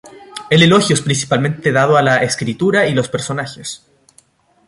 [0.49, 3.85] El elogio es principalmente dado a la escritura y los personajes.